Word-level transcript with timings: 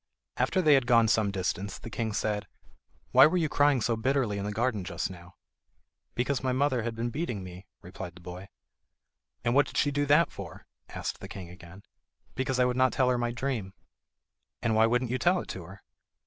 After 0.37 0.63
they 0.63 0.73
had 0.73 0.87
gone 0.87 1.07
some 1.07 1.29
distance 1.29 1.77
the 1.77 1.91
king 1.91 2.11
said: 2.11 2.47
"Why 3.11 3.27
were 3.27 3.37
you 3.37 3.47
crying 3.47 3.81
so 3.81 3.95
bitterly 3.95 4.39
in 4.39 4.45
the 4.45 4.51
garden 4.51 4.83
just 4.83 5.11
now?" 5.11 5.35
"Because 6.15 6.41
my 6.41 6.51
mother 6.51 6.81
had 6.81 6.95
been 6.95 7.11
beating 7.11 7.43
me," 7.43 7.67
replied 7.83 8.15
the 8.15 8.19
boy. 8.21 8.49
"And 9.43 9.53
what 9.53 9.67
did 9.67 9.77
she 9.77 9.91
do 9.91 10.07
that 10.07 10.31
for?" 10.31 10.65
asked 10.89 11.19
the 11.19 11.27
king 11.27 11.51
again. 11.51 11.83
"Because 12.33 12.59
I 12.59 12.65
would 12.65 12.77
not 12.77 12.93
tell 12.93 13.09
her 13.09 13.17
my 13.19 13.31
dream." 13.31 13.73
"And 14.63 14.73
why 14.75 14.87
wouldn't 14.87 15.11
you 15.11 15.19
tell 15.19 15.39
it 15.41 15.47
to 15.49 15.65
her?" 15.65 15.83